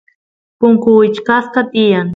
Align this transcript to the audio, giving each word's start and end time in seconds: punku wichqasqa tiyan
punku 0.59 0.87
wichqasqa 0.99 1.61
tiyan 1.71 2.07